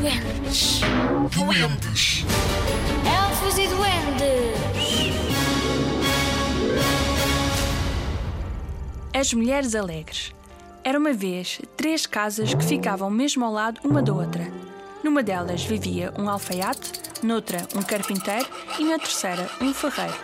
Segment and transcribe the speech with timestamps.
[0.00, 0.80] duendes.
[1.30, 2.24] Duendes.
[3.06, 5.16] Elfos e duendes.
[9.14, 10.34] As Mulheres Alegres.
[10.84, 14.46] Era uma vez três casas que ficavam mesmo ao lado uma da outra.
[15.02, 16.92] Numa delas vivia um alfaiate,
[17.22, 18.46] noutra um carpinteiro
[18.78, 20.16] e na terceira um ferreiro.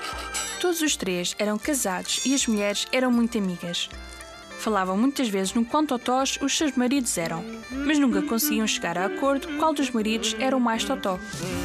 [0.61, 3.89] Todos os três eram casados e as mulheres eram muito amigas.
[4.63, 7.45] Falavam muitas vezes no quão totós os seus maridos eram,
[7.85, 11.19] mas nunca conseguiam chegar a acordo qual dos maridos era o mais totó.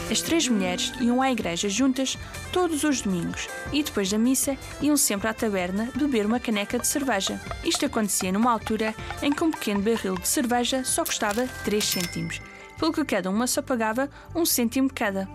[0.09, 2.17] As três mulheres iam à igreja juntas
[2.51, 6.87] todos os domingos e depois da missa iam sempre à taberna beber uma caneca de
[6.87, 7.39] cerveja.
[7.63, 12.41] Isto acontecia numa altura em que um pequeno barril de cerveja só custava 3 cêntimos,
[12.79, 15.29] pelo que cada uma só pagava um cêntimo cada.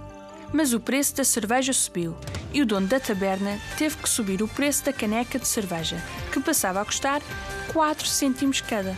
[0.53, 2.15] Mas o preço da cerveja subiu
[2.53, 6.41] e o dono da taberna teve que subir o preço da caneca de cerveja, que
[6.41, 7.23] passava a custar
[7.73, 8.97] 4 cêntimos cada.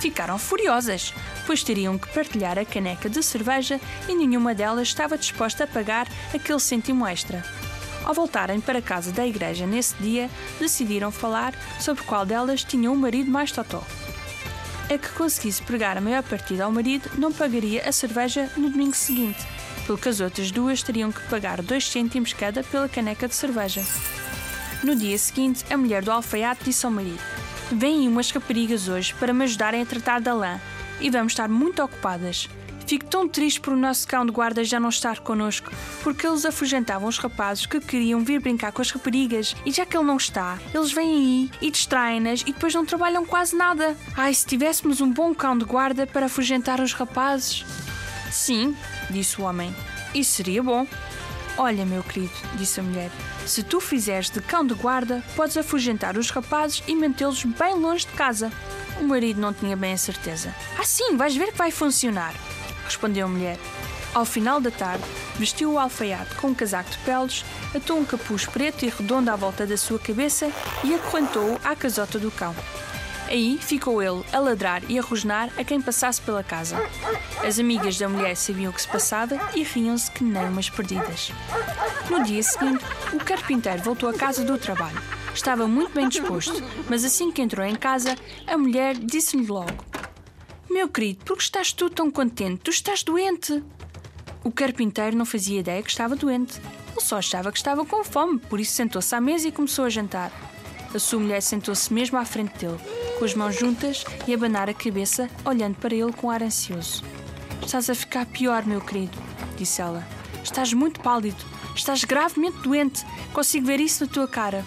[0.00, 1.12] Ficaram furiosas,
[1.46, 6.06] pois teriam que partilhar a caneca de cerveja e nenhuma delas estava disposta a pagar
[6.34, 7.44] aquele cêntimo extra.
[8.04, 12.96] Ao voltarem para casa da igreja nesse dia, decidiram falar sobre qual delas tinha um
[12.96, 13.82] marido mais totó.
[14.88, 18.94] A que conseguisse pregar a maior partida ao marido não pagaria a cerveja no domingo
[18.94, 19.44] seguinte,
[19.86, 23.82] pelo que as outras duas teriam que pagar 2 cêntimos cada pela caneca de cerveja.
[24.82, 27.22] No dia seguinte, a mulher do alfaiate disse ao marido:
[27.72, 30.60] Vêm umas raparigas hoje para me ajudarem a tratar da lã
[31.00, 32.48] e vamos estar muito ocupadas.
[32.86, 35.72] Fico tão triste por o nosso cão de guarda já não estar connosco,
[36.04, 39.96] porque eles afugentavam os rapazes que queriam vir brincar com as raparigas e já que
[39.96, 43.96] ele não está, eles vêm aí e distraem-nas e depois não trabalham quase nada.
[44.16, 47.64] Ai, se tivéssemos um bom cão de guarda para afugentar os rapazes.
[48.30, 48.76] Sim,
[49.10, 49.74] disse o homem,
[50.14, 50.86] isso seria bom.
[51.58, 53.10] Olha, meu querido, disse a mulher,
[53.46, 58.06] se tu fizeres de cão de guarda, podes afugentar os rapazes e mantê-los bem longe
[58.06, 58.52] de casa.
[59.00, 60.54] O marido não tinha bem a certeza.
[60.78, 62.34] Ah, sim, vais ver que vai funcionar,
[62.84, 63.58] respondeu a mulher.
[64.14, 65.04] Ao final da tarde,
[65.38, 69.36] vestiu o alfaiate com um casaco de peles, atou um capuz preto e redondo à
[69.36, 70.50] volta da sua cabeça
[70.82, 72.54] e acorrentou-o à casota do cão.
[73.28, 76.76] Aí ficou ele a ladrar e a rosnar a quem passasse pela casa.
[77.44, 81.32] As amigas da mulher sabiam o que se passava e riam-se que nem umas perdidas.
[82.08, 85.00] No dia seguinte, o carpinteiro voltou à casa do trabalho.
[85.34, 88.14] Estava muito bem disposto, mas assim que entrou em casa,
[88.46, 89.84] a mulher disse-lhe logo:
[90.70, 92.62] Meu querido, por que estás tu tão contente?
[92.62, 93.62] Tu estás doente.
[94.44, 96.60] O carpinteiro não fazia ideia que estava doente.
[96.92, 99.90] Ele só achava que estava com fome, por isso sentou-se à mesa e começou a
[99.90, 100.32] jantar.
[100.94, 102.78] A sua mulher sentou-se mesmo à frente dele,
[103.18, 107.02] com as mãos juntas e abanar a cabeça, olhando para ele com ar ansioso.
[107.64, 109.16] Estás a ficar pior, meu querido,
[109.56, 110.06] disse ela.
[110.42, 111.44] Estás muito pálido.
[111.74, 113.04] Estás gravemente doente.
[113.32, 114.64] Consigo ver isso na tua cara.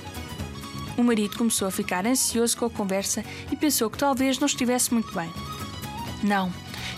[0.97, 4.93] O marido começou a ficar ansioso com a conversa e pensou que talvez não estivesse
[4.93, 5.31] muito bem.
[6.21, 6.51] Não,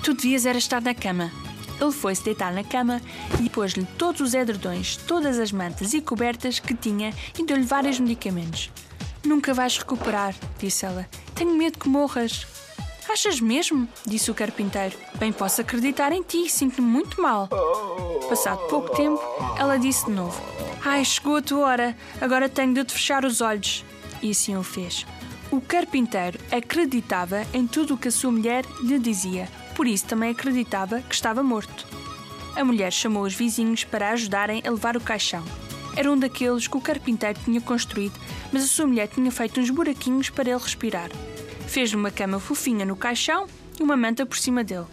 [0.04, 1.32] tu devias era estar na cama.
[1.80, 3.00] Ele foi-se deitar na cama
[3.44, 8.00] e pôs-lhe todos os edredões, todas as mantas e cobertas que tinha e deu-lhe vários
[8.00, 8.72] medicamentos.
[9.24, 11.08] Nunca vais recuperar, disse ela.
[11.42, 12.46] Tenho medo que morras.
[13.10, 13.90] Achas mesmo?
[14.06, 14.96] disse o carpinteiro.
[15.16, 17.50] Bem, posso acreditar em ti, sinto-me muito mal.
[18.30, 19.20] Passado pouco tempo,
[19.58, 20.40] ela disse de novo:
[20.86, 23.84] Ai, chegou a tua hora, agora tenho de te fechar os olhos.
[24.22, 25.04] E assim o fez.
[25.50, 30.30] O carpinteiro acreditava em tudo o que a sua mulher lhe dizia, por isso também
[30.30, 31.88] acreditava que estava morto.
[32.56, 35.44] A mulher chamou os vizinhos para ajudarem a levar o caixão.
[35.96, 38.18] Era um daqueles que o carpinteiro tinha construído,
[38.54, 41.10] mas a sua mulher tinha feito uns buraquinhos para ele respirar.
[41.68, 43.48] Fez-lhe uma cama fofinha no caixão
[43.80, 44.88] e uma manta por cima dele.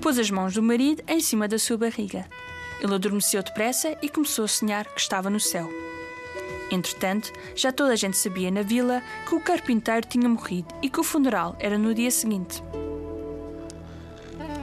[0.00, 2.28] Pôs as mãos do marido em cima da sua barriga.
[2.80, 5.68] Ele adormeceu depressa e começou a sonhar que estava no céu.
[6.70, 11.00] Entretanto, já toda a gente sabia na vila que o carpinteiro tinha morrido e que
[11.00, 12.62] o funeral era no dia seguinte.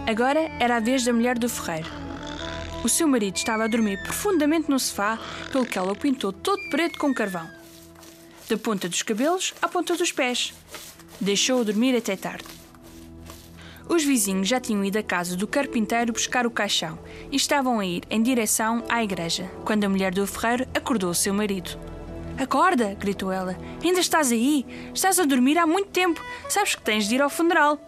[0.08, 1.90] Agora era a vez da mulher do ferreiro.
[2.84, 5.20] O seu marido estava a dormir profundamente no sofá,
[5.52, 7.46] pelo que ela o pintou todo preto com carvão.
[8.50, 10.54] Da ponta dos cabelos à ponta dos pés.
[11.20, 12.46] Deixou-o dormir até tarde.
[13.90, 17.00] Os vizinhos já tinham ido à casa do carpinteiro buscar o caixão
[17.32, 21.16] e estavam a ir em direção à igreja, quando a mulher do ferreiro acordou o
[21.16, 21.80] seu marido.
[22.38, 22.96] Acorda!
[23.00, 23.58] gritou ela.
[23.84, 24.66] Ainda estás aí?
[24.94, 26.24] Estás a dormir há muito tempo.
[26.48, 27.80] Sabes que tens de ir ao funeral.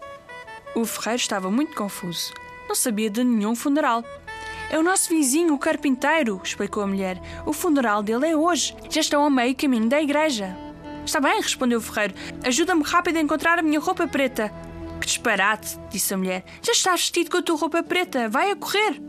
[0.74, 2.32] O ferreiro estava muito confuso.
[2.66, 4.02] Não sabia de nenhum funeral.
[4.70, 7.20] É o nosso vizinho, o carpinteiro, explicou a mulher.
[7.46, 8.74] O funeral dele é hoje.
[8.88, 10.56] Já estão a meio caminho da igreja.
[11.10, 12.14] Está bem, respondeu o ferreiro.
[12.44, 14.48] Ajuda-me rápido a encontrar a minha roupa preta.
[15.00, 16.44] Que disparate, disse a mulher.
[16.62, 18.28] Já estás vestido com a tua roupa preta.
[18.28, 19.02] Vai a correr.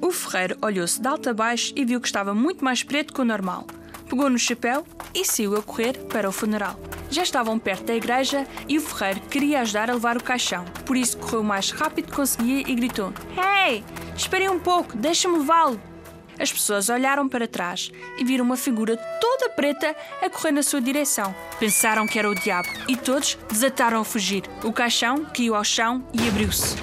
[0.00, 3.20] O ferreiro olhou-se de alto a baixo e viu que estava muito mais preto que
[3.20, 3.66] o normal.
[4.08, 4.82] pegou no chapéu
[5.14, 6.80] e saiu a correr para o funeral.
[7.10, 10.96] Já estavam perto da igreja e o ferreiro queria ajudar a levar o caixão, por
[10.96, 13.84] isso correu o mais rápido que conseguia e gritou: Hey,
[14.16, 15.78] esperem um pouco, deixa-me levá-lo.
[16.38, 20.80] As pessoas olharam para trás e viram uma figura toda preta a correr na sua
[20.80, 21.34] direção.
[21.58, 24.42] Pensaram que era o diabo e todos desataram a fugir.
[24.64, 26.76] O caixão caiu ao chão e abriu-se.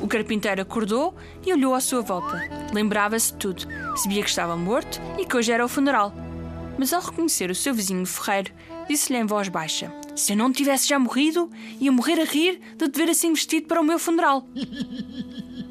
[0.00, 1.14] O carpinteiro acordou
[1.44, 2.40] e olhou à sua volta.
[2.72, 3.66] Lembrava-se de tudo.
[3.96, 6.12] Sabia que estava morto e que hoje era o funeral.
[6.78, 8.52] Mas ao reconhecer o seu vizinho ferreiro,
[8.88, 11.50] disse-lhe em voz baixa: Se eu não tivesse já morrido,
[11.80, 14.46] ia morrer a rir de te ver assim vestido para o meu funeral.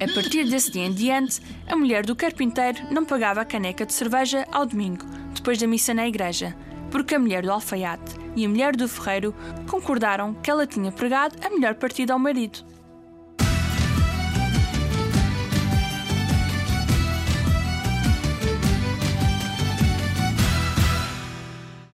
[0.00, 3.92] A partir desse dia em diante, a mulher do carpinteiro não pagava a caneca de
[3.92, 6.54] cerveja ao domingo, depois da missa na igreja,
[6.90, 9.34] porque a mulher do alfaiate e a mulher do ferreiro
[9.68, 12.64] concordaram que ela tinha pregado a melhor partida ao marido.